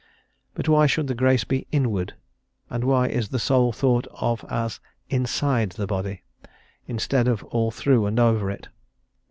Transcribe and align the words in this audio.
But 0.55 0.67
why 0.67 0.87
should 0.87 1.05
the 1.05 1.13
grace 1.13 1.43
be 1.43 1.67
"inward," 1.71 2.15
and 2.71 2.83
why 2.85 3.07
is 3.07 3.29
the 3.29 3.37
soul 3.37 3.71
thought 3.71 4.07
of 4.13 4.43
as 4.49 4.79
inside 5.11 5.73
the 5.73 5.85
body, 5.85 6.23
instead 6.87 7.27
of 7.27 7.43
all 7.43 7.69
through 7.69 8.07
and 8.07 8.19
over 8.19 8.49
it? 8.49 8.69